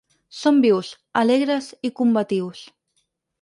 Som 0.37 0.55
vius, 0.63 0.89
alegres 1.21 1.67
i 1.89 1.93
combatius. 2.01 2.65